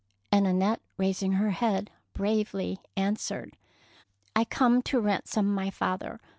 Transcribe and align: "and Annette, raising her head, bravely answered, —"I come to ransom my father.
"and 0.31 0.47
Annette, 0.47 0.81
raising 0.97 1.33
her 1.33 1.51
head, 1.51 1.91
bravely 2.15 2.79
answered, 2.97 3.55
—"I 4.35 4.45
come 4.45 4.81
to 4.81 4.99
ransom 4.99 5.53
my 5.53 5.69
father. 5.69 6.19